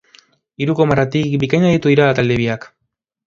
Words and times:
Hiruko 0.63 0.87
marratik 0.91 1.35
bikain 1.45 1.67
aritu 1.67 1.93
dira 1.93 2.07
talde 2.21 2.39
biak. 2.43 2.69